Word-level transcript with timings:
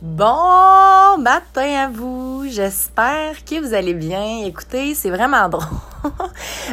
Bon 0.00 1.18
matin 1.18 1.74
à 1.74 1.88
vous. 1.88 2.44
J'espère 2.48 3.44
que 3.44 3.60
vous 3.60 3.74
allez 3.74 3.94
bien. 3.94 4.44
Écoutez, 4.44 4.94
c'est 4.94 5.10
vraiment 5.10 5.48
drôle 5.48 5.64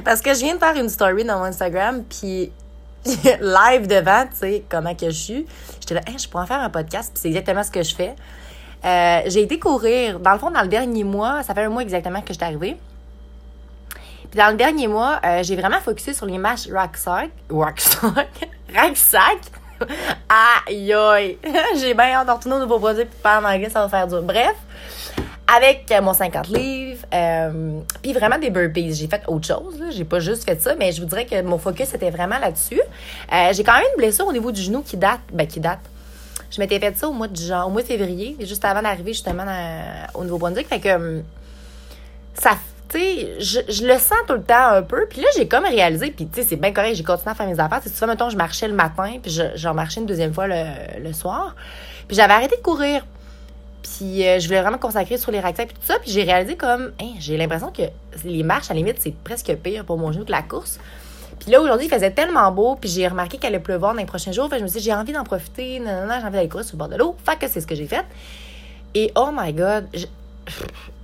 parce 0.04 0.22
que 0.22 0.32
je 0.36 0.42
viens 0.42 0.54
de 0.54 0.60
faire 0.60 0.76
une 0.76 0.90
story 0.90 1.24
dans 1.24 1.40
mon 1.40 1.46
Instagram 1.46 2.04
puis 2.04 2.52
live 3.42 3.88
devant, 3.88 4.26
tu 4.28 4.36
sais, 4.38 4.64
comment 4.70 4.94
que 4.94 5.08
je 5.08 5.18
suis. 5.18 5.48
J'étais 5.80 5.96
là, 5.96 6.02
hey, 6.06 6.20
je 6.20 6.30
pourrais 6.30 6.46
faire 6.46 6.60
un 6.60 6.70
podcast, 6.70 7.14
puis 7.14 7.22
c'est 7.22 7.28
exactement 7.30 7.64
ce 7.64 7.72
que 7.72 7.82
je 7.82 7.96
fais. 7.96 8.16
Euh, 8.86 9.22
j'ai 9.26 9.42
été 9.42 9.58
courir, 9.58 10.20
dans 10.20 10.34
le 10.34 10.40
fond, 10.40 10.52
dans 10.52 10.62
le 10.62 10.68
dernier 10.68 11.04
mois, 11.04 11.42
ça 11.42 11.56
fait 11.56 11.64
un 11.64 11.70
mois 11.70 11.82
exactement 11.82 12.22
que 12.22 12.28
je 12.28 12.34
suis 12.34 12.44
arrivée. 12.44 12.78
Puis 14.30 14.40
dans 14.40 14.52
le 14.52 14.56
dernier 14.56 14.88
mois, 14.88 15.20
euh, 15.26 15.42
j'ai 15.42 15.56
vraiment 15.56 15.80
focusé 15.80 16.14
sur 16.14 16.28
l'image 16.28 16.68
rucksack. 16.72 17.32
Rucksack? 17.50 18.50
rucksack? 18.72 19.40
aïe 20.68 20.94
aïe! 20.94 21.38
j'ai 21.80 21.94
bien 21.94 22.14
hâte 22.14 22.28
de 22.28 22.32
retourner 22.32 22.58
au 22.58 22.60
nouveau 22.60 22.80
produit 22.80 23.06
puis 23.06 23.20
parler 23.22 23.66
en 23.66 23.70
ça 23.70 23.82
va 23.82 23.90
faire 23.90 24.08
dur. 24.08 24.22
Bref, 24.22 24.56
avec 25.48 25.92
euh, 25.92 26.02
mon 26.02 26.14
50 26.14 26.48
livres, 26.48 27.06
euh, 27.14 27.80
puis 28.02 28.14
vraiment 28.14 28.38
des 28.38 28.50
burpees. 28.50 28.94
J'ai 28.94 29.08
fait 29.08 29.22
autre 29.28 29.48
chose, 29.48 29.82
j'ai 29.92 30.06
pas 30.06 30.20
juste 30.20 30.44
fait 30.44 30.60
ça, 30.62 30.76
mais 30.76 30.92
je 30.92 31.02
vous 31.02 31.08
dirais 31.08 31.26
que 31.26 31.42
mon 31.42 31.58
focus 31.58 31.94
était 31.94 32.10
vraiment 32.10 32.40
là-dessus. 32.40 32.82
Euh, 33.32 33.54
j'ai 33.54 33.64
quand 33.64 33.74
même 33.74 33.84
une 33.94 33.98
blessure 33.98 34.28
au 34.28 34.34
niveau 34.34 34.52
du 34.52 34.62
genou 34.62 34.82
qui 34.82 34.98
date, 34.98 35.22
ben 35.32 35.48
qui 35.48 35.60
date. 35.60 35.80
Je 36.50 36.60
m'étais 36.60 36.80
fait 36.80 36.98
ça 36.98 37.08
au 37.08 37.14
mois 37.14 37.28
de 37.28 37.36
genre, 37.36 37.68
au 37.68 37.72
mois 37.72 37.82
de 37.82 37.88
février, 37.88 38.38
juste 38.42 38.64
avant 38.66 38.82
d'arriver 38.82 39.14
justement 39.14 39.46
au 40.14 40.24
Nouveau-Brunswick. 40.24 40.68
Fait 40.68 40.80
que 40.80 41.22
ça 42.34 42.52
je, 43.00 43.86
le 43.86 43.98
sens 44.00 44.18
tout 44.28 44.34
le 44.34 44.44
temps 44.44 44.70
un 44.72 44.82
peu. 44.82 45.06
Puis 45.10 45.22
là, 45.22 45.28
j'ai 45.36 45.48
comme 45.48 45.66
réalisé, 45.66 46.12
puis 46.12 46.28
tu 46.28 46.42
sais, 46.42 46.48
c'est 46.48 46.56
bien 46.56 46.72
correct, 46.72 46.96
j'ai 46.96 47.04
continué 47.04 47.32
à 47.32 47.36
faire 47.36 47.48
mes 47.48 47.60
affaires. 47.60 47.82
Tu 47.82 47.90
sais, 47.90 48.08
mettons, 48.08 48.30
je 48.30 48.38
marchais 48.38 48.68
le 48.68 48.74
matin, 48.74 49.14
puis 49.22 49.40
j'en 49.56 49.74
marchais 49.74 50.00
une 50.00 50.06
deuxième 50.06 50.34
fois 50.34 50.48
le, 50.48 51.14
soir. 51.14 51.56
Puis 52.08 52.16
j'avais 52.18 52.34
arrêté 52.34 52.56
de 52.58 52.62
courir. 52.62 53.06
Puis 53.84 54.28
euh, 54.28 54.40
je 54.40 54.48
voulais 54.48 54.62
vraiment 54.62 54.78
me 54.78 54.82
consacrer 54.82 55.18
sur 55.18 55.32
les 55.32 55.40
racks 55.40 55.60
et 55.60 55.68
tout 55.68 55.76
ça. 55.82 56.00
Puis 56.00 56.12
j'ai 56.12 56.24
réalisé 56.24 56.56
comme, 56.56 56.92
hein, 57.02 57.14
j'ai 57.20 57.38
l'impression 57.38 57.72
que 57.72 57.84
les 58.24 58.44
marches, 58.44 58.72
à 58.72 58.74
la 58.74 58.80
limite, 58.80 58.98
c'est 59.00 59.14
presque 59.14 59.54
pire 59.56 59.86
pour 59.86 59.98
mon 59.98 60.12
genou 60.12 60.26
que 60.26 60.32
la 60.32 60.42
course. 60.42 60.80
Puis 61.40 61.52
là, 61.52 61.62
aujourd'hui, 61.62 61.88
il 61.88 61.94
faisait 61.94 62.12
tellement 62.12 62.52
beau, 62.52 62.76
puis 62.76 62.90
j'ai 62.90 63.08
remarqué 63.08 63.38
qu'elle 63.38 63.54
allait 63.54 63.64
pleuvoir 63.64 63.94
dans 63.94 64.00
les 64.00 64.06
prochains 64.06 64.32
jours. 64.32 64.50
Fait 64.50 64.58
je 64.58 64.64
me 64.64 64.68
suis 64.68 64.80
dit, 64.80 64.86
j'ai 64.86 64.94
envie 64.94 65.14
d'en 65.14 65.24
profiter, 65.24 65.80
non, 65.80 66.08
non, 66.08 66.16
j'ai 66.20 66.26
envie 66.26 66.36
d'aller 66.36 66.50
courir 66.50 66.66
sur 66.66 66.76
le 66.76 66.80
bord 66.80 66.90
de 66.90 66.96
l'eau. 66.96 67.16
Fait 67.26 67.38
que 67.38 67.48
c'est 67.48 67.62
ce 67.62 67.68
que 67.68 67.76
j'ai 67.76 67.88
fait. 67.88 68.06
Et 68.94 69.12
oh 69.16 69.30
my 69.34 69.52
God, 69.54 69.88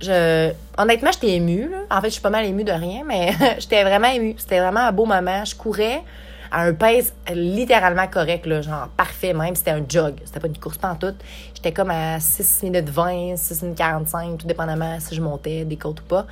je, 0.00 0.52
honnêtement, 0.78 1.10
j'étais 1.12 1.30
émue. 1.30 1.68
Là. 1.68 1.78
En 1.90 2.00
fait, 2.00 2.08
je 2.08 2.14
suis 2.14 2.22
pas 2.22 2.30
mal 2.30 2.44
émue 2.44 2.64
de 2.64 2.72
rien, 2.72 3.02
mais 3.06 3.32
j'étais 3.58 3.82
vraiment 3.82 4.08
émue. 4.08 4.34
C'était 4.38 4.60
vraiment 4.60 4.80
un 4.80 4.92
beau 4.92 5.04
moment. 5.04 5.44
Je 5.44 5.54
courais 5.54 6.02
à 6.50 6.62
un 6.62 6.74
pace 6.74 7.12
littéralement 7.32 8.06
correct, 8.06 8.46
genre 8.62 8.88
parfait 8.96 9.32
même. 9.32 9.56
C'était 9.56 9.70
un 9.70 9.82
jog. 9.88 10.16
C'était 10.24 10.40
pas 10.40 10.48
une 10.48 10.58
course 10.58 10.78
pantoute. 10.78 11.16
J'étais 11.54 11.72
comme 11.72 11.90
à 11.90 12.20
6 12.20 12.64
minutes 12.64 12.90
20, 12.90 13.36
6 13.36 13.62
minutes 13.62 13.78
45, 13.78 14.38
tout 14.38 14.46
dépendamment 14.46 15.00
si 15.00 15.14
je 15.14 15.20
montais 15.20 15.64
des 15.64 15.76
côtes 15.76 16.00
ou 16.00 16.04
pas. 16.04 16.26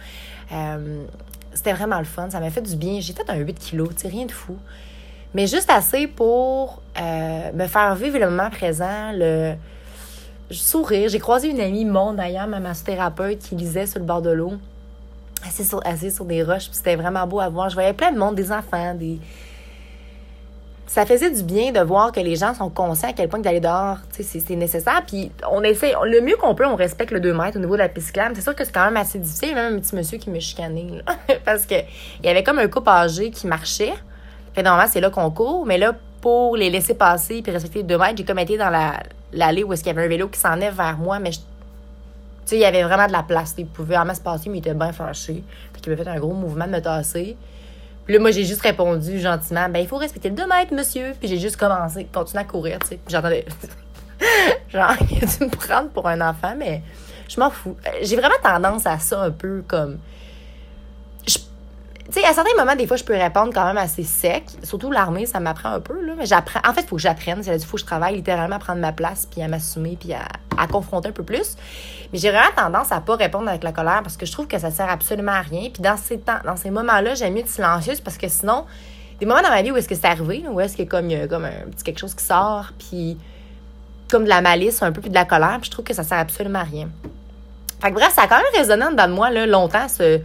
Euh, 0.53 1.05
c'était 1.55 1.73
vraiment 1.73 1.99
le 1.99 2.05
fun. 2.05 2.29
Ça 2.31 2.39
m'a 2.39 2.51
fait 2.51 2.63
du 2.63 2.77
bien. 2.77 3.01
J'ai 3.01 3.13
fait 3.13 3.29
un 3.29 3.37
8 3.37 3.55
kilos, 3.59 3.91
tu 3.97 4.07
rien 4.07 4.27
de 4.27 4.33
fou. 4.33 4.57
Mais 5.33 5.47
juste 5.47 5.71
assez 5.71 6.07
pour 6.07 6.83
euh, 7.01 7.53
me 7.53 7.67
faire 7.67 7.95
vivre 7.95 8.19
le 8.19 8.29
moment 8.29 8.51
présent, 8.51 9.13
le 9.13 9.55
sourire. 10.51 11.09
J'ai 11.09 11.19
croisé 11.19 11.49
une 11.49 11.61
amie, 11.61 11.85
Monde 11.85 12.17
d'ailleurs, 12.17 12.47
ma 12.47 12.61
massothérapeute, 12.61 13.39
qui 13.39 13.55
lisait 13.55 13.87
sur 13.87 14.01
le 14.01 14.05
bord 14.05 14.23
de 14.23 14.31
l'eau, 14.31 14.53
assise 15.47 15.69
sur, 15.69 15.83
sur 16.13 16.25
des 16.25 16.43
roches, 16.43 16.67
puis 16.67 16.77
c'était 16.77 16.97
vraiment 16.97 17.27
beau 17.27 17.41
à 17.41 17.49
voir. 17.49 17.69
Je 17.69 17.75
voyais 17.75 17.93
plein 17.93 18.13
de 18.13 18.19
monde, 18.19 18.35
des 18.35 18.53
enfants, 18.53 18.95
des. 18.95 19.19
Ça 20.87 21.07
faisait 21.07 21.31
du 21.31 21.45
bien 21.45 21.71
de 21.71 21.79
voir 21.79 22.11
que 22.11 22.19
les 22.19 22.35
gens 22.35 22.53
sont 22.53 22.69
conscients 22.69 23.11
à 23.11 23.13
quel 23.13 23.29
point 23.29 23.39
d'aller 23.39 23.61
dehors, 23.61 23.99
c'est 24.11 24.51
nécessaire. 24.57 25.03
Puis 25.07 25.31
on 25.49 25.63
essaie, 25.63 25.93
le 26.05 26.21
mieux 26.21 26.35
qu'on 26.37 26.57
peut, 26.57 26.67
on 26.67 26.75
respecte 26.75 27.13
le 27.13 27.21
2 27.21 27.33
mètres 27.33 27.57
au 27.59 27.61
niveau 27.61 27.75
de 27.75 27.79
la 27.79 27.89
piste 27.89 28.19
C'est 28.35 28.41
sûr 28.41 28.57
que 28.57 28.65
c'est 28.65 28.73
quand 28.73 28.87
même 28.87 28.97
assez 28.97 29.21
difficile. 29.21 29.55
Même 29.55 29.77
un 29.77 29.79
petit 29.79 29.95
monsieur 29.95 30.19
qui 30.19 30.31
me 30.31 30.41
chicanait, 30.41 31.05
parce 31.45 31.65
que 31.65 31.77
il 31.77 32.27
y 32.27 32.29
avait 32.29 32.43
comme 32.43 32.59
un 32.59 32.67
couple 32.67 32.89
âgé 32.89 33.31
qui 33.31 33.47
marchait. 33.47 33.95
Fait 34.53 34.65
normalement, 34.65 34.91
c'est 34.93 35.01
là 35.01 35.11
qu'on 35.11 35.31
court, 35.31 35.65
mais 35.65 35.79
là, 35.79 35.95
pour 36.21 36.57
les 36.57 36.71
laisser 36.71 36.95
passer 36.95 37.41
puis 37.41 37.53
respecter 37.53 37.79
les 37.79 37.85
2 37.85 37.97
mètres, 37.97 38.15
j'ai 38.17 38.25
comme 38.25 38.41
été 38.41 38.59
dans 38.59 38.71
la, 38.71 38.95
l'allée 39.33 39.65
où 39.65 39.73
est-ce 39.73 39.83
qu'il 39.83 39.93
y 39.93 39.97
avait 39.97 40.05
un 40.05 40.09
vélo 40.09 40.29
qui 40.29 40.39
s'en 40.39 40.61
est 40.61 40.71
vers 40.71 40.99
moi, 40.99 41.19
mais 41.19 41.31
tu 41.31 41.39
sais, 42.47 42.57
il 42.57 42.61
y 42.61 42.65
avait 42.65 42.83
vraiment 42.83 43.07
de 43.07 43.13
la 43.13 43.23
place. 43.23 43.55
Il 43.59 43.67
pouvait 43.67 43.97
vraiment 43.97 44.15
se 44.15 44.21
passer, 44.21 44.51
mais 44.51 44.59
il 44.59 44.61
était 44.61 44.75
bien 44.75 44.93
fâché. 44.93 45.45
Fait 45.73 45.81
qu'il 45.81 45.93
m'a 45.93 46.03
fait 46.03 46.09
un 46.09 46.19
gros 46.19 46.35
mouvement 46.35 46.67
de 46.67 46.73
me 46.73 46.81
tasser. 46.81 47.37
Puis 48.05 48.15
là, 48.15 48.21
moi, 48.21 48.31
j'ai 48.31 48.45
juste 48.45 48.63
répondu 48.63 49.21
gentiment, 49.21 49.69
ben, 49.69 49.79
il 49.81 49.87
faut 49.87 49.99
respecter 49.99 50.31
le 50.31 50.35
2 50.35 50.47
mètres, 50.47 50.75
monsieur. 50.75 51.13
Puis 51.19 51.29
j'ai 51.29 51.39
juste 51.39 51.57
commencé, 51.57 52.09
continué 52.13 52.43
à 52.43 52.45
courir, 52.45 52.79
tu 52.81 52.89
sais. 52.89 53.01
J'entendais. 53.09 53.45
Genre, 54.69 54.95
il 55.11 55.23
a 55.23 55.27
dû 55.27 55.45
me 55.45 55.51
prendre 55.51 55.91
pour 55.91 56.09
un 56.09 56.21
enfant, 56.21 56.55
mais 56.57 56.83
je 57.29 57.39
m'en 57.39 57.51
fous. 57.51 57.77
J'ai 58.03 58.17
vraiment 58.17 58.35
tendance 58.43 58.87
à 58.87 58.99
ça 58.99 59.23
un 59.23 59.31
peu 59.31 59.63
comme 59.67 59.99
tu 62.13 62.19
à 62.25 62.33
certains 62.33 62.57
moments, 62.57 62.75
des 62.75 62.87
fois, 62.87 62.97
je 62.97 63.05
peux 63.05 63.17
répondre 63.17 63.53
quand 63.53 63.65
même 63.65 63.77
assez 63.77 64.03
sec. 64.03 64.45
Surtout 64.63 64.91
l'armée, 64.91 65.27
ça 65.27 65.39
m'apprend 65.39 65.71
un 65.71 65.81
peu, 65.81 66.05
là. 66.05 66.15
Mais 66.17 66.27
j'apprends. 66.27 66.61
En 66.69 66.73
fait, 66.73 66.83
il 66.83 66.87
faut 66.87 66.97
que 66.97 67.03
j'apprenne. 67.03 67.43
Il 67.47 67.61
faut 67.61 67.77
que 67.77 67.81
je 67.81 67.87
travaille 67.87 68.17
littéralement 68.17 68.57
à 68.57 68.59
prendre 68.59 68.81
ma 68.81 68.93
place, 68.93 69.27
puis 69.31 69.43
à 69.43 69.49
m'assumer, 69.49 69.97
puis 69.99 70.13
à, 70.13 70.67
confronter 70.67 71.09
un 71.09 71.13
peu 71.13 71.23
plus. 71.23 71.57
Mais 72.13 72.19
j'ai 72.19 72.31
vraiment 72.31 72.51
tendance 72.55 72.93
à 72.93 73.01
pas 73.01 73.17
répondre 73.17 73.49
avec 73.49 73.63
la 73.63 73.73
colère 73.73 74.01
parce 74.03 74.17
que 74.17 74.27
je 74.27 74.33
trouve 74.33 74.47
que 74.47 74.59
ça 74.59 74.71
sert 74.71 74.91
absolument 74.91 75.33
à 75.33 75.41
rien. 75.41 75.71
Puis 75.73 75.83
dans 75.83 75.97
ces 75.97 76.19
temps, 76.19 76.39
dans 76.45 76.57
ces 76.57 76.71
moments-là, 76.71 77.15
j'aime 77.15 77.33
mieux 77.33 77.41
être 77.41 77.49
silencieuse 77.49 78.01
parce 78.01 78.19
que 78.19 78.29
sinon, 78.29 78.67
des 79.21 79.27
moments 79.27 79.41
dans 79.41 79.49
ma 79.49 79.63
vie 79.63 79.71
où 79.71 79.77
est-ce 79.77 79.89
que 79.89 79.95
c'est 79.95 80.07
arrivé, 80.07 80.45
où 80.51 80.61
est-ce 80.61 80.77
qu'il 80.77 80.85
y 80.85 80.89
a 80.89 80.91
comme, 80.91 81.29
comme 81.29 81.45
un 81.47 81.71
petit 81.71 81.83
quelque 81.83 81.99
chose 81.99 82.15
qui 82.15 82.25
sort, 82.25 82.73
puis 82.79 83.17
comme 84.11 84.25
de 84.25 84.29
la 84.29 84.43
malice, 84.43 84.83
un 84.83 84.93
peu 84.93 85.01
plus 85.01 85.11
de 85.11 85.15
la 85.15 85.25
colère, 85.25 85.59
puis 85.61 85.67
je 85.67 85.71
trouve 85.71 85.85
que 85.85 85.95
ça 85.95 86.03
sert 86.03 86.19
absolument 86.19 86.59
à 86.59 86.65
rien. 86.65 86.89
Fait 87.81 87.89
que 87.89 87.95
bref, 87.95 88.13
ça 88.15 88.23
a 88.23 88.27
quand 88.27 88.37
même 88.37 88.55
résonné 88.55 88.85
dans 88.95 89.09
moi, 89.09 89.31
là, 89.31 89.47
longtemps, 89.47 89.89
ce 89.89 90.21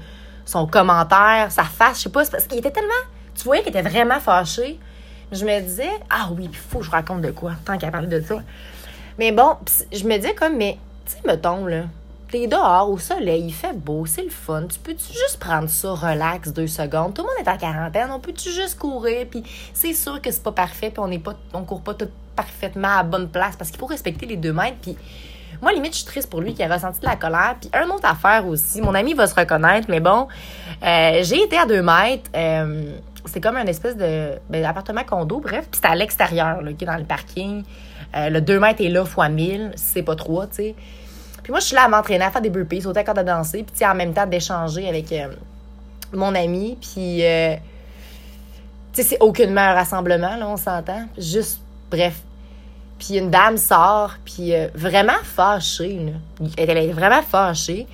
son 0.45 0.67
commentaire, 0.67 1.51
sa 1.51 1.63
face, 1.63 1.97
je 1.97 2.03
sais 2.03 2.09
pas, 2.09 2.25
parce 2.25 2.45
qu'il 2.45 2.59
était 2.59 2.71
tellement. 2.71 2.93
Tu 3.35 3.43
voyais 3.43 3.63
qu'il 3.63 3.75
était 3.75 3.87
vraiment 3.87 4.19
fâché. 4.19 4.79
Je 5.31 5.43
me 5.43 5.59
disais, 5.59 5.89
ah 6.09 6.29
oui, 6.31 6.47
il 6.49 6.55
faut 6.55 6.79
que 6.79 6.85
je 6.85 6.91
raconte 6.91 7.21
de 7.21 7.31
quoi, 7.31 7.53
tant 7.65 7.77
qu'à 7.77 7.91
parler 7.91 8.07
de 8.07 8.21
ça. 8.21 8.37
Mais 9.17 9.31
bon, 9.31 9.57
je 9.91 10.03
me 10.05 10.15
disais 10.17 10.35
comme, 10.35 10.55
mais, 10.55 10.77
tu 11.05 11.13
sais, 11.13 11.19
mettons, 11.25 11.65
là, 11.65 11.83
t'es 12.29 12.47
dehors 12.47 12.89
au 12.89 12.97
soleil, 12.97 13.45
il 13.47 13.53
fait 13.53 13.73
beau, 13.73 14.05
c'est 14.05 14.23
le 14.23 14.29
fun. 14.29 14.63
Tu 14.67 14.79
peux-tu 14.79 15.13
juste 15.13 15.37
prendre 15.39 15.69
ça, 15.69 15.93
relax, 15.93 16.51
deux 16.53 16.67
secondes? 16.67 17.13
Tout 17.13 17.23
le 17.23 17.27
monde 17.29 17.45
est 17.45 17.49
en 17.49 17.57
quarantaine, 17.57 18.11
on 18.11 18.19
peut-tu 18.19 18.51
juste 18.51 18.77
courir? 18.77 19.25
Puis 19.29 19.43
c'est 19.73 19.93
sûr 19.93 20.21
que 20.21 20.31
c'est 20.31 20.43
pas 20.43 20.51
parfait, 20.51 20.89
puis 20.89 20.99
on 20.99 21.07
n'est 21.07 21.19
pas, 21.19 21.33
on 21.53 21.63
court 21.63 21.81
pas 21.81 21.93
tout 21.93 22.09
parfaitement 22.35 22.97
à 22.97 23.03
bonne 23.03 23.29
place 23.29 23.55
parce 23.55 23.69
qu'il 23.71 23.79
faut 23.79 23.85
respecter 23.85 24.25
les 24.25 24.37
deux 24.37 24.53
mètres. 24.53 24.77
Puis 24.81 24.97
moi, 25.61 25.71
limite, 25.71 25.93
je 25.93 25.97
suis 25.99 26.05
triste 26.05 26.29
pour 26.29 26.41
lui 26.41 26.53
qui 26.53 26.63
a 26.63 26.73
ressenti 26.73 26.99
de 26.99 27.05
la 27.05 27.15
colère. 27.15 27.55
Puis, 27.59 27.69
un 27.73 27.89
autre 27.89 28.07
affaire 28.07 28.47
aussi, 28.47 28.81
mon 28.81 28.93
ami 28.93 29.13
va 29.13 29.27
se 29.27 29.35
reconnaître, 29.35 29.87
mais 29.89 29.99
bon, 29.99 30.27
euh, 30.83 31.19
j'ai 31.23 31.43
été 31.43 31.57
à 31.57 31.65
deux 31.65 31.81
mètres. 31.81 32.29
Euh, 32.35 32.97
c'est 33.25 33.41
comme 33.41 33.57
un 33.57 33.65
espèce 33.65 33.97
de 33.97 34.33
ben, 34.49 34.63
appartement 34.65 35.03
condo, 35.03 35.39
bref. 35.39 35.67
Puis 35.71 35.75
c'était 35.75 35.87
à 35.87 35.95
l'extérieur, 35.95 36.61
là, 36.61 36.73
qui 36.73 36.85
dans 36.85 36.97
le 36.97 37.05
parking. 37.05 37.63
Euh, 38.15 38.29
le 38.29 38.41
2 38.41 38.59
mètres 38.59 38.81
est 38.81 38.89
là 38.89 39.03
fois 39.03 39.29
1000, 39.29 39.71
c'est 39.75 40.03
pas 40.03 40.15
trop, 40.15 40.45
tu 40.45 40.53
sais. 40.53 40.75
Puis 41.43 41.51
moi, 41.51 41.59
je 41.59 41.65
suis 41.65 41.75
là 41.75 41.83
à 41.83 41.87
m'entraîner, 41.87 42.23
à 42.23 42.31
faire 42.31 42.41
des 42.41 42.49
burpees, 42.49 42.81
sauter 42.81 42.99
à 42.99 43.03
corde 43.03 43.19
à 43.19 43.23
danser, 43.23 43.63
puis 43.63 43.85
en 43.85 43.93
même 43.93 44.13
temps 44.13 44.25
d'échanger 44.25 44.87
avec 44.87 45.13
mon 46.13 46.33
ami. 46.33 46.77
Puis, 46.79 47.17
tu 47.17 47.23
sais, 47.23 47.59
c'est 48.93 49.21
aucunement 49.21 49.61
un 49.61 49.73
rassemblement, 49.73 50.37
là, 50.37 50.47
on 50.47 50.57
s'entend. 50.57 51.05
Juste, 51.17 51.61
bref, 51.91 52.21
puis 52.99 53.17
une 53.17 53.29
dame 53.29 53.57
sort, 53.57 54.13
puis 54.23 54.53
euh, 54.53 54.67
vraiment 54.73 55.13
fâchée, 55.23 55.99
là. 55.99 56.47
Elle 56.57 56.77
est 56.77 56.91
vraiment 56.91 57.21
fâchée. 57.21 57.87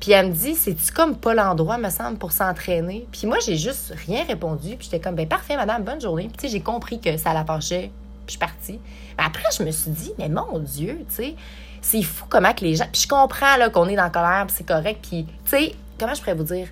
Puis 0.00 0.12
elle 0.12 0.28
me 0.28 0.32
dit, 0.32 0.54
c'est-tu 0.54 0.92
comme 0.92 1.16
pas 1.16 1.32
l'endroit, 1.32 1.78
me 1.78 1.88
semble, 1.88 2.18
pour 2.18 2.32
s'entraîner? 2.32 3.06
Puis 3.12 3.26
moi, 3.26 3.38
j'ai 3.44 3.56
juste 3.56 3.94
rien 4.06 4.24
répondu. 4.24 4.76
Puis 4.76 4.88
j'étais 4.90 4.98
comme, 4.98 5.14
ben 5.14 5.28
parfait, 5.28 5.56
madame, 5.56 5.84
bonne 5.84 6.00
journée. 6.00 6.24
Puis 6.24 6.38
tu 6.38 6.46
sais, 6.46 6.52
j'ai 6.52 6.60
compris 6.60 7.00
que 7.00 7.16
ça 7.16 7.32
la 7.32 7.44
fâchait. 7.44 7.90
Puis 8.26 8.26
je 8.26 8.30
suis 8.32 8.38
partie. 8.38 8.80
Mais 9.16 9.24
après, 9.24 9.44
je 9.56 9.62
me 9.62 9.70
suis 9.70 9.90
dit, 9.90 10.12
mais 10.18 10.28
mon 10.28 10.58
Dieu, 10.58 11.04
tu 11.08 11.14
sais, 11.14 11.34
c'est 11.80 12.02
fou 12.02 12.24
comment 12.28 12.52
que 12.52 12.64
les 12.64 12.76
gens... 12.76 12.86
Puis 12.92 13.02
je 13.02 13.08
comprends, 13.08 13.56
qu'on 13.72 13.88
est 13.88 13.96
dans 13.96 14.02
la 14.02 14.10
colère, 14.10 14.44
puis 14.46 14.56
c'est 14.58 14.66
correct. 14.66 15.04
Puis, 15.08 15.24
tu 15.24 15.50
sais, 15.50 15.74
comment 15.98 16.14
je 16.14 16.20
pourrais 16.20 16.34
vous 16.34 16.44
dire? 16.44 16.68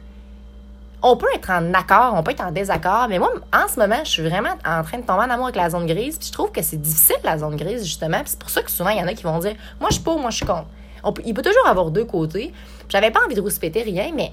On 1.02 1.16
peut 1.16 1.26
être 1.34 1.50
en 1.50 1.72
accord, 1.74 2.14
on 2.14 2.22
peut 2.22 2.32
être 2.32 2.42
en 2.42 2.52
désaccord, 2.52 3.06
mais 3.08 3.18
moi, 3.18 3.32
en 3.54 3.68
ce 3.68 3.78
moment, 3.78 4.00
je 4.04 4.10
suis 4.10 4.22
vraiment 4.22 4.50
en 4.66 4.82
train 4.82 4.98
de 4.98 5.04
tomber 5.04 5.24
en 5.24 5.30
amour 5.30 5.46
avec 5.46 5.56
la 5.56 5.70
zone 5.70 5.86
grise, 5.86 6.18
puis 6.18 6.28
je 6.28 6.32
trouve 6.32 6.52
que 6.52 6.62
c'est 6.62 6.80
difficile, 6.80 7.16
la 7.24 7.38
zone 7.38 7.56
grise, 7.56 7.84
justement, 7.84 8.18
puis 8.20 8.28
c'est 8.28 8.38
pour 8.38 8.50
ça 8.50 8.62
que 8.62 8.70
souvent, 8.70 8.90
il 8.90 8.98
y 8.98 9.02
en 9.02 9.06
a 9.06 9.14
qui 9.14 9.22
vont 9.22 9.38
dire 9.38 9.54
«Moi, 9.80 9.88
je 9.90 9.94
suis 9.94 10.04
pour, 10.04 10.18
moi, 10.18 10.30
je 10.30 10.36
suis 10.36 10.46
contre.» 10.46 10.66
Il 11.24 11.32
peut 11.32 11.42
toujours 11.42 11.66
avoir 11.66 11.90
deux 11.90 12.04
côtés. 12.04 12.52
J'avais 12.88 13.10
pas 13.10 13.20
envie 13.24 13.34
de 13.34 13.40
rouspéter 13.40 13.82
rien, 13.82 14.10
mais 14.14 14.32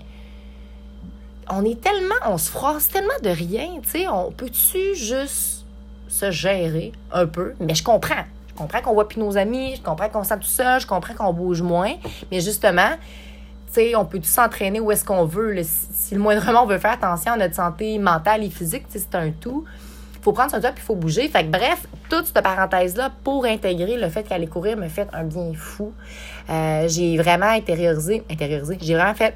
on 1.50 1.64
est 1.64 1.80
tellement, 1.80 2.16
on 2.26 2.38
se 2.38 2.52
froisse 2.52 2.90
tellement 2.90 3.08
de 3.24 3.30
rien, 3.30 3.68
tu 3.82 3.90
sais, 3.90 4.08
on 4.08 4.32
peut-tu 4.32 4.96
juste 4.96 5.66
se 6.10 6.32
gérer 6.32 6.92
un 7.12 7.26
peu? 7.26 7.54
Mais 7.60 7.76
je 7.76 7.84
comprends. 7.84 8.26
Je 8.50 8.54
comprends 8.64 8.82
qu'on 8.82 8.94
voit 8.94 9.08
plus 9.08 9.20
nos 9.20 9.38
amis, 9.38 9.76
je 9.76 9.82
comprends 9.82 10.10
qu'on 10.10 10.24
sent 10.24 10.38
tout 10.38 10.48
seul, 10.48 10.82
je 10.82 10.88
comprends 10.88 11.14
qu'on 11.14 11.32
bouge 11.32 11.62
moins, 11.62 11.94
mais 12.32 12.42
justement, 12.42 12.90
on 13.96 14.06
peut 14.06 14.20
tout 14.20 14.26
s'entraîner 14.26 14.80
où 14.80 14.92
est-ce 14.92 15.06
qu'on 15.06 15.26
veut. 15.26 15.56
Si, 15.64 16.16
le 16.16 16.22
moindrement 16.22 16.64
on 16.64 16.66
veut 16.66 16.80
faire 16.80 16.94
attention 16.94 17.34
à 17.34 17.38
notre 17.38 17.56
santé 17.56 17.98
mentale 18.00 18.44
et 18.44 18.50
physique, 18.50 18.86
c'est 18.90 19.16
un 19.16 19.32
tout. 19.32 19.66
faut 20.22 20.34
prendre 20.34 20.52
son 20.52 20.62
job 20.62 20.72
puis 20.74 20.84
il 20.84 20.86
faut 20.86 20.96
bouger. 20.96 21.28
Fait 21.30 21.44
que 21.44 21.50
bref, 21.50 21.86
toute 22.10 22.26
cette 22.28 22.42
parenthèse-là 22.42 23.12
pour 23.24 23.46
intégrer 23.46 23.98
le 23.98 24.10
fait 24.10 24.24
qu'aller 24.24 24.48
courir 24.48 24.78
me 24.78 24.88
fait 24.88 25.08
un 25.14 25.24
bien 25.24 25.52
fou. 25.56 25.94
Euh, 26.50 26.88
j'ai 26.88 27.18
vraiment 27.18 27.50
intériorisé, 27.50 28.24
intériorisé, 28.32 28.78
j'ai 28.82 28.96
vraiment 28.96 29.14
fait 29.14 29.36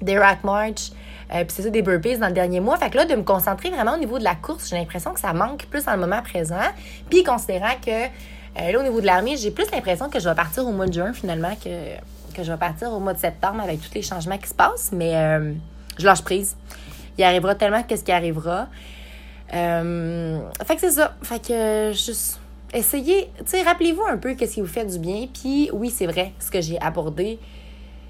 des 0.00 0.18
rack 0.18 0.42
march, 0.42 0.90
euh, 1.32 1.44
puis 1.44 1.54
c'est 1.54 1.62
ça, 1.62 1.70
des 1.70 1.82
burpees 1.82 2.18
dans 2.18 2.26
le 2.26 2.32
dernier 2.32 2.60
mois. 2.60 2.76
Fait 2.76 2.90
que 2.90 2.96
là, 2.96 3.04
de 3.04 3.14
me 3.14 3.22
concentrer 3.22 3.70
vraiment 3.70 3.94
au 3.94 3.98
niveau 3.98 4.18
de 4.18 4.24
la 4.24 4.34
course, 4.34 4.68
j'ai 4.68 4.76
l'impression 4.76 5.12
que 5.12 5.20
ça 5.20 5.32
manque 5.32 5.66
plus 5.66 5.84
dans 5.84 5.92
le 5.92 5.98
moment 5.98 6.22
présent. 6.22 6.56
Puis 7.08 7.22
considérant 7.22 7.74
que 7.84 7.90
euh, 7.90 8.72
là, 8.72 8.78
au 8.78 8.82
niveau 8.82 9.00
de 9.00 9.06
l'armée, 9.06 9.36
j'ai 9.36 9.50
plus 9.50 9.70
l'impression 9.70 10.10
que 10.10 10.20
je 10.20 10.28
vais 10.28 10.34
partir 10.34 10.66
au 10.66 10.72
mois 10.72 10.86
de 10.86 10.92
juin 10.92 11.12
finalement 11.12 11.54
que, 11.62 11.68
que 12.32 12.42
je 12.42 12.52
vais 12.52 12.58
partir 12.58 12.92
au 12.92 13.00
mois 13.00 13.14
de 13.14 13.18
septembre 13.18 13.60
avec 13.62 13.80
tous 13.80 13.94
les 13.94 14.02
changements 14.02 14.38
qui 14.38 14.48
se 14.48 14.54
passent. 14.54 14.90
Mais 14.92 15.12
je 15.98 16.06
lâche 16.06 16.22
prise. 16.22 16.56
Il 17.18 17.24
arrivera 17.24 17.54
tellement 17.54 17.82
qu'est-ce 17.82 18.04
qui 18.04 18.12
arrivera. 18.12 18.68
Euh, 19.54 20.40
fait 20.64 20.74
que 20.76 20.80
c'est 20.80 20.92
ça. 20.92 21.14
Fait 21.22 21.46
que 21.46 21.92
juste 21.92 22.40
essayez, 22.72 23.30
tu 23.38 23.44
sais, 23.46 23.62
rappelez-vous 23.62 24.02
un 24.08 24.16
peu 24.16 24.34
qu'est-ce 24.34 24.54
qui 24.54 24.60
vous 24.60 24.66
fait 24.66 24.86
du 24.86 24.98
bien. 24.98 25.26
Puis 25.32 25.68
oui, 25.72 25.90
c'est 25.90 26.06
vrai, 26.06 26.32
ce 26.38 26.50
que 26.50 26.60
j'ai 26.60 26.80
abordé. 26.80 27.38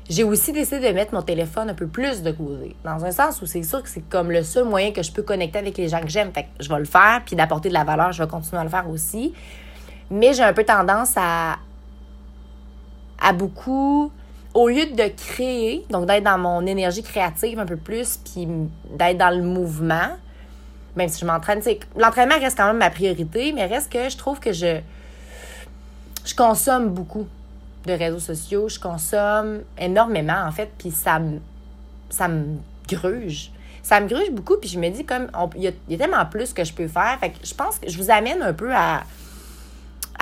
J'ai 0.08 0.24
aussi 0.24 0.52
décidé 0.52 0.88
de 0.88 0.94
mettre 0.94 1.14
mon 1.14 1.22
téléphone 1.22 1.70
un 1.70 1.74
peu 1.74 1.86
plus 1.86 2.22
de 2.22 2.32
côté. 2.32 2.76
Dans 2.84 3.04
un 3.04 3.10
sens 3.12 3.40
où 3.40 3.46
c'est 3.46 3.62
sûr 3.62 3.82
que 3.82 3.88
c'est 3.88 4.08
comme 4.08 4.30
le 4.30 4.42
seul 4.42 4.64
moyen 4.64 4.92
que 4.92 5.02
je 5.02 5.12
peux 5.12 5.22
connecter 5.22 5.58
avec 5.58 5.78
les 5.78 5.88
gens 5.88 6.00
que 6.00 6.08
j'aime. 6.08 6.32
Fait 6.32 6.44
que 6.44 6.48
je 6.60 6.68
vais 6.68 6.78
le 6.78 6.84
faire, 6.84 7.22
puis 7.24 7.36
d'apporter 7.36 7.68
de 7.68 7.74
la 7.74 7.84
valeur, 7.84 8.12
je 8.12 8.22
vais 8.22 8.28
continuer 8.28 8.60
à 8.60 8.64
le 8.64 8.70
faire 8.70 8.88
aussi. 8.88 9.32
Mais 10.10 10.34
j'ai 10.34 10.42
un 10.42 10.52
peu 10.52 10.64
tendance 10.64 11.14
à, 11.16 11.56
à 13.22 13.32
beaucoup 13.32 14.10
au 14.54 14.68
lieu 14.68 14.86
de 14.86 15.08
créer, 15.08 15.86
donc 15.88 16.06
d'être 16.06 16.24
dans 16.24 16.38
mon 16.38 16.66
énergie 16.66 17.02
créative 17.02 17.58
un 17.58 17.66
peu 17.66 17.76
plus, 17.76 18.18
puis 18.18 18.46
d'être 18.90 19.16
dans 19.16 19.34
le 19.34 19.42
mouvement, 19.42 20.10
même 20.96 21.08
si 21.08 21.20
je 21.20 21.26
m'entraîne, 21.26 21.62
l'entraînement 21.96 22.38
reste 22.38 22.58
quand 22.58 22.66
même 22.66 22.78
ma 22.78 22.90
priorité, 22.90 23.52
mais 23.52 23.64
reste 23.64 23.90
que 23.90 24.10
je 24.10 24.16
trouve 24.16 24.40
que 24.40 24.52
je, 24.52 24.80
je 26.24 26.34
consomme 26.34 26.90
beaucoup 26.90 27.26
de 27.86 27.92
réseaux 27.92 28.18
sociaux, 28.18 28.68
je 28.68 28.78
consomme 28.78 29.62
énormément 29.78 30.44
en 30.46 30.52
fait, 30.52 30.70
puis 30.76 30.90
ça 30.90 31.18
me, 31.18 31.38
ça 32.10 32.28
me 32.28 32.58
gruge. 32.88 33.50
Ça 33.82 34.00
me 34.00 34.06
gruge 34.06 34.30
beaucoup, 34.30 34.58
puis 34.58 34.68
je 34.68 34.78
me 34.78 34.90
dis 34.90 35.04
comme, 35.04 35.28
il 35.56 35.62
y, 35.62 35.94
a 35.94 35.98
tellement 35.98 36.24
plus 36.26 36.52
que 36.52 36.62
je 36.62 36.72
peux 36.72 36.86
faire. 36.86 37.18
Fait 37.18 37.30
que 37.30 37.44
je 37.44 37.52
pense 37.52 37.80
que 37.80 37.90
je 37.90 37.98
vous 37.98 38.12
amène 38.12 38.40
un 38.40 38.52
peu 38.52 38.72
à, 38.72 39.02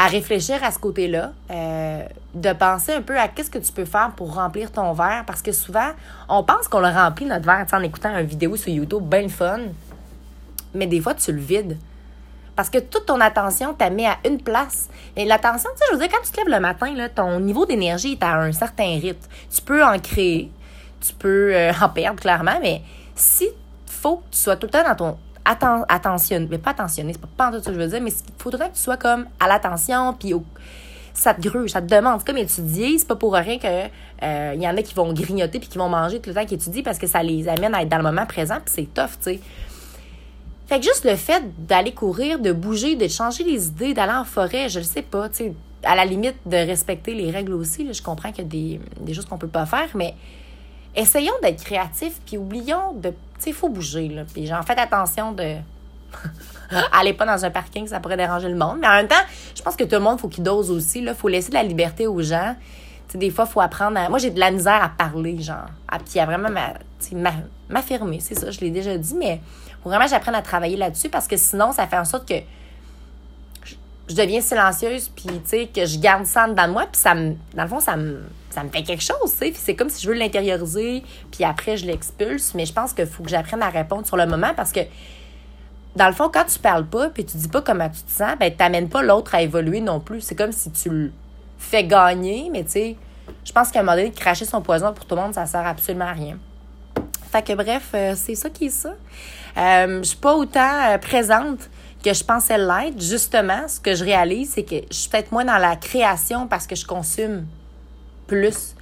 à 0.01 0.07
réfléchir 0.07 0.65
à 0.65 0.71
ce 0.71 0.79
côté-là, 0.79 1.33
euh, 1.51 2.03
de 2.33 2.53
penser 2.55 2.95
un 2.95 3.03
peu 3.03 3.19
à 3.19 3.29
qu'est-ce 3.29 3.51
que 3.51 3.59
tu 3.59 3.71
peux 3.71 3.85
faire 3.85 4.13
pour 4.17 4.35
remplir 4.35 4.73
ton 4.73 4.95
verre, 4.95 5.25
parce 5.27 5.43
que 5.43 5.53
souvent, 5.53 5.91
on 6.27 6.43
pense 6.43 6.69
qu'on 6.69 6.81
le 6.81 6.89
remplit 6.89 7.27
notre 7.27 7.45
verre 7.45 7.67
en 7.71 7.83
écoutant 7.83 8.17
une 8.17 8.25
vidéo 8.25 8.57
sur 8.57 8.71
YouTube, 8.71 9.03
bien 9.03 9.29
fun, 9.29 9.61
mais 10.73 10.87
des 10.87 11.03
fois, 11.03 11.13
tu 11.13 11.31
le 11.33 11.41
vides. 11.41 11.77
Parce 12.57 12.71
que 12.71 12.79
toute 12.79 13.05
ton 13.05 13.21
attention 13.21 13.75
t'a 13.75 13.91
mis 13.91 14.07
à 14.07 14.17
une 14.25 14.41
place. 14.41 14.89
Et 15.17 15.27
l'attention, 15.27 15.69
tu 15.75 15.81
sais, 15.81 15.85
je 15.91 15.97
veux 15.97 16.01
dire, 16.01 16.09
quand 16.11 16.25
tu 16.25 16.33
te 16.33 16.37
lèves 16.39 16.49
le 16.49 16.61
matin, 16.61 16.95
ton 17.15 17.39
niveau 17.39 17.67
d'énergie 17.67 18.13
est 18.13 18.23
à 18.23 18.41
un 18.41 18.53
certain 18.53 18.99
rythme. 18.99 19.29
Tu 19.55 19.61
peux 19.61 19.85
en 19.85 19.99
créer, 19.99 20.51
tu 21.03 21.13
peux 21.13 21.55
euh, 21.55 21.73
en 21.83 21.91
perdre, 21.91 22.19
clairement, 22.19 22.59
mais 22.63 22.81
si 23.15 23.51
faut 23.85 24.17
que 24.17 24.31
tu 24.31 24.39
sois 24.39 24.57
tout 24.57 24.67
le 24.67 24.73
temps 24.73 24.89
dans 24.89 24.97
ton 24.97 25.19
atten 25.45 25.85
attention, 25.89 26.47
mais 26.51 26.59
pas 26.59 26.71
attentionné, 26.71 27.13
c'est 27.13 27.21
pas, 27.21 27.29
pas 27.37 27.51
tout 27.51 27.63
ce 27.63 27.69
que 27.69 27.75
je 27.75 27.79
veux 27.79 27.89
dire, 27.89 28.01
mais 28.01 28.11
il 28.11 28.37
temps 28.37 28.51
que 28.51 28.75
tu 28.75 28.81
sois 28.81 28.97
comme 28.97 29.27
à 29.39 29.49
l'attention, 29.49 30.15
puis 30.15 30.35
ça 31.15 31.35
te 31.35 31.41
gruge, 31.41 31.71
ça 31.71 31.83
te 31.83 31.95
demande. 31.95 32.25
Comme 32.25 32.39
étudier, 32.39 32.99
c'est 32.99 33.07
pas 33.07 33.17
pour 33.17 33.35
rien 33.35 33.59
que 33.59 33.67
euh, 34.23 34.53
il 34.55 34.63
y 34.63 34.69
en 34.69 34.77
a 34.77 34.83
qui 34.83 34.95
vont 34.95 35.13
grignoter 35.13 35.59
puis 35.59 35.69
qui 35.69 35.79
vont 35.79 35.89
manger 35.89 36.21
tout 36.21 36.31
le 36.31 36.35
temps 36.35 36.45
qu'ils 36.45 36.59
étudient 36.59 36.83
parce 36.83 36.99
que 36.99 37.07
ça 37.07 37.23
les 37.23 37.49
amène 37.49 37.75
à 37.75 37.83
être 37.83 37.89
dans 37.89 37.99
le 37.99 38.03
moment 38.03 38.27
présent, 38.27 38.57
puis 38.65 38.73
c'est 38.75 38.95
tough, 38.95 39.19
tu 39.23 39.33
sais. 39.33 39.41
Fait 40.67 40.79
que 40.79 40.85
juste 40.85 41.05
le 41.05 41.17
fait 41.17 41.43
d'aller 41.67 41.93
courir, 41.93 42.39
de 42.39 42.53
bouger, 42.53 42.95
de 42.95 43.09
changer 43.09 43.43
les 43.43 43.67
idées, 43.69 43.93
d'aller 43.93 44.13
en 44.13 44.25
forêt, 44.25 44.69
je 44.69 44.79
le 44.79 44.85
sais 44.85 45.03
pas, 45.03 45.29
tu 45.29 45.37
sais, 45.37 45.53
à 45.83 45.97
la 45.97 46.05
limite 46.05 46.37
de 46.47 46.57
respecter 46.57 47.15
les 47.15 47.31
règles 47.31 47.55
aussi, 47.55 47.93
je 47.93 48.03
comprends 48.03 48.31
qu'il 48.31 48.45
y 48.45 48.47
a 48.47 48.51
des, 48.51 48.81
des 49.01 49.15
choses 49.15 49.25
qu'on 49.25 49.39
peut 49.39 49.49
pas 49.49 49.67
faire, 49.67 49.89
mais 49.95 50.15
essayons 50.95 51.35
d'être 51.43 51.63
créatifs, 51.63 52.21
puis 52.27 52.39
oublions 52.39 52.93
de. 52.95 53.11
Tu 53.11 53.15
sais, 53.39 53.51
il 53.51 53.55
faut 53.55 53.69
bouger, 53.69 54.09
là. 54.09 54.23
Puis, 54.33 54.47
genre, 54.47 54.65
faites 54.65 54.79
attention 54.79 55.33
de. 55.33 55.57
Allez 56.93 57.15
pas 57.15 57.27
dans 57.27 57.45
un 57.45 57.51
parking, 57.51 57.87
ça 57.87 58.01
pourrait 58.01 58.17
déranger 58.17 58.49
le 58.49 58.57
monde. 58.57 58.79
Mais 58.81 58.87
en 58.87 58.95
même 58.95 59.09
temps, 59.09 59.23
je 59.55 59.63
pense 59.63 59.77
que 59.77 59.85
tout 59.85 59.97
le 59.97 60.01
monde, 60.01 60.21
faut 60.21 60.29
qu'il 60.29 60.45
dose 60.45 60.71
aussi, 60.71 61.01
là. 61.01 61.15
Faut 61.15 61.29
laisser 61.29 61.51
de 61.51 61.55
la 61.55 61.63
liberté 61.63 62.07
aux 62.07 62.23
gens. 62.23 62.55
Tu 63.09 63.13
sais, 63.13 63.19
des 63.19 63.31
fois, 63.31 63.47
faut 63.47 63.61
apprendre 63.61 63.99
à. 63.99 64.09
Moi, 64.09 64.19
j'ai 64.19 64.31
de 64.31 64.41
la 64.41 64.51
misère 64.51 64.83
à 64.83 64.89
parler, 64.89 65.41
genre. 65.41 65.67
À, 65.89 65.99
puis 65.99 66.21
à 66.21 66.27
vraiment 66.27 66.51
m'affirmer, 67.69 68.21
c'est 68.21 68.35
ça, 68.35 68.51
je 68.51 68.61
l'ai 68.61 68.71
déjà 68.71 68.97
dit, 68.97 69.15
mais 69.15 69.41
faut 69.83 69.89
vraiment 69.89 70.05
que 70.05 70.11
j'apprenne 70.11 70.35
à 70.35 70.43
travailler 70.43 70.77
là-dessus 70.77 71.09
parce 71.09 71.27
que 71.27 71.37
sinon, 71.37 71.73
ça 71.73 71.87
fait 71.87 71.99
en 71.99 72.05
sorte 72.05 72.29
que 72.29 72.35
je 74.11 74.17
deviens 74.17 74.41
silencieuse, 74.41 75.09
puis 75.09 75.27
tu 75.27 75.41
sais, 75.45 75.67
que 75.73 75.87
je 75.87 75.99
garde 75.99 76.27
ça 76.27 76.49
dans 76.49 76.69
moi, 76.69 76.87
puis 76.91 77.01
ça 77.01 77.15
me, 77.15 77.37
dans 77.55 77.63
le 77.63 77.69
fond, 77.69 77.79
ça 77.79 77.97
me, 77.97 78.23
ça 78.51 78.65
me 78.65 78.69
fait 78.69 78.83
quelque 78.83 79.03
chose, 79.03 79.31
tu 79.31 79.39
sais. 79.39 79.53
C'est 79.55 79.77
comme 79.77 79.89
si 79.89 80.03
je 80.03 80.09
veux 80.09 80.17
l'intérioriser, 80.17 81.05
puis 81.31 81.45
après, 81.45 81.77
je 81.77 81.87
l'expulse. 81.87 82.53
Mais 82.55 82.67
je 82.67 82.73
pense 82.73 82.93
qu'il 82.93 83.07
faut 83.07 83.23
que 83.23 83.31
j'apprenne 83.31 83.63
à 83.63 83.69
répondre 83.69 84.05
sur 84.05 84.17
le 84.17 84.27
moment 84.27 84.53
parce 84.57 84.73
que, 84.73 84.81
dans 85.95 86.09
le 86.09 86.13
fond, 86.13 86.29
quand 86.33 86.45
tu 86.45 86.59
parles 86.59 86.87
pas, 86.87 87.09
puis 87.11 87.25
tu 87.25 87.37
dis 87.37 87.49
pas 87.49 87.63
comment 87.63 87.89
tu 87.89 88.03
te 88.03 88.11
sens, 88.11 88.35
ben, 88.39 88.53
t'amènes 88.53 88.89
pas 88.89 89.03
l'autre 89.03 89.35
à 89.37 89.43
évoluer 89.43 89.81
non 89.81 90.01
plus. 90.01 90.21
C'est 90.21 90.35
comme 90.35 90.53
si 90.53 90.73
tu 90.73 90.91
le 90.91 91.13
fais 91.59 91.85
gagner, 91.85 92.49
mais 92.53 92.65
tu 92.65 92.71
sais, 92.71 92.97
je 93.45 93.53
pense 93.53 93.71
qu'à 93.71 93.81
un 93.81 93.83
moment 93.85 93.97
donné, 93.97 94.11
cracher 94.11 94.45
son 94.45 94.61
poison 94.61 94.93
pour 94.93 95.07
tout 95.07 95.15
le 95.15 95.21
monde, 95.21 95.35
ça 95.35 95.47
sert 95.47 95.65
absolument 95.65 96.07
à 96.07 96.13
rien. 96.13 96.37
Fait 97.31 97.47
que 97.47 97.53
bref, 97.53 97.91
euh, 97.95 98.15
c'est 98.17 98.35
ça 98.35 98.51
qui 98.51 98.67
est 98.67 98.71
ça. 98.71 98.95
Euh, 99.57 99.99
je 100.03 100.09
suis 100.09 100.17
pas 100.17 100.35
autant 100.35 100.91
euh, 100.91 100.99
présente 100.99 101.71
que 102.03 102.13
je 102.15 102.25
pensais 102.25 102.59
l'être. 102.59 103.01
Justement, 103.01 103.69
ce 103.69 103.81
que 103.81 103.95
je 103.95 104.05
réalise, 104.05 104.53
c'est 104.55 104.65
que 104.65 104.77
je 104.91 104.97
suis 104.97 105.09
peut-être 105.09 105.33
moins 105.33 105.45
dans 105.45 105.59
la 105.59 105.77
création 105.77 106.47
parce 106.47 106.67
que 106.67 106.75
je 106.75 106.87
consomme 106.87 107.47
plus. 108.27 108.75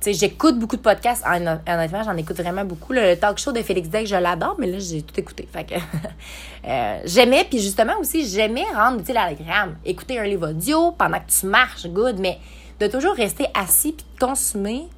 Tu 0.00 0.12
sais, 0.12 0.14
j'écoute 0.14 0.58
beaucoup 0.58 0.76
de 0.76 0.82
podcasts. 0.82 1.24
Honnêtement, 1.24 2.02
j'en 2.02 2.16
écoute 2.16 2.36
vraiment 2.36 2.64
beaucoup. 2.64 2.92
Le 2.92 3.14
talk 3.14 3.38
show 3.38 3.52
de 3.52 3.62
Félix 3.62 3.88
Deck, 3.88 4.06
je 4.06 4.16
l'adore, 4.16 4.56
mais 4.58 4.66
là, 4.66 4.78
j'ai 4.78 5.02
tout 5.02 5.18
écouté. 5.18 5.48
Fait 5.52 5.64
que 5.64 5.74
euh, 6.66 7.00
j'aimais, 7.04 7.46
puis 7.48 7.60
justement 7.60 7.94
aussi, 8.00 8.28
j'aimais 8.28 8.64
rendre 8.74 9.00
utile 9.00 9.16
à 9.16 9.26
l'agréable. 9.26 9.76
Écouter 9.84 10.18
un 10.18 10.24
livre 10.24 10.50
audio 10.50 10.90
pendant 10.92 11.18
que 11.18 11.30
tu 11.30 11.46
marches, 11.46 11.86
good, 11.86 12.18
mais 12.18 12.38
de 12.80 12.88
toujours 12.88 13.14
rester 13.14 13.46
assis 13.54 13.92
puis 13.92 14.06
consommer, 14.18 14.88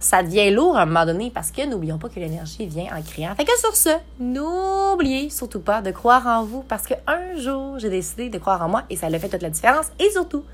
ça 0.00 0.22
devient 0.22 0.50
lourd 0.50 0.76
à 0.76 0.82
un 0.82 0.86
moment 0.86 1.06
donné 1.06 1.30
parce 1.30 1.50
que 1.50 1.66
n'oublions 1.66 1.98
pas 1.98 2.08
que 2.08 2.20
l'énergie 2.20 2.66
vient 2.66 2.86
en 2.96 3.02
créant. 3.02 3.34
Fait 3.34 3.44
que 3.44 3.58
sur 3.58 3.74
ce, 3.76 3.90
n'oubliez 4.18 5.30
surtout 5.30 5.60
pas 5.60 5.82
de 5.82 5.90
croire 5.90 6.26
en 6.26 6.44
vous 6.44 6.62
parce 6.62 6.86
qu'un 6.86 7.36
jour, 7.36 7.78
j'ai 7.78 7.90
décidé 7.90 8.28
de 8.28 8.38
croire 8.38 8.62
en 8.62 8.68
moi 8.68 8.82
et 8.90 8.96
ça 8.96 9.06
a 9.06 9.18
fait 9.18 9.28
toute 9.28 9.42
la 9.42 9.50
différence. 9.50 9.86
Et 9.98 10.10
surtout, 10.10 10.44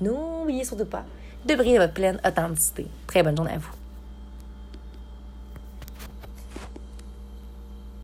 n'oubliez 0.00 0.64
surtout 0.64 0.86
pas 0.86 1.04
de 1.46 1.54
briller 1.54 1.78
votre 1.78 1.94
pleine 1.94 2.20
authenticité. 2.26 2.86
Très 3.06 3.22
bonne 3.22 3.36
journée 3.36 3.54
à 3.54 3.58
vous. 3.58 3.81